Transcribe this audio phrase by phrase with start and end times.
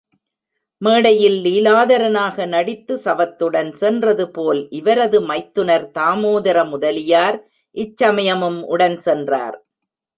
[0.81, 7.39] மேடையில் லீலாதரனாக நடித்து சவத்துடன் சென்றது போல், இவரது மைத்துனர் தாமோதர முதலியார்,
[7.75, 9.57] இச்சமயமும் உடன் சென்றனர்.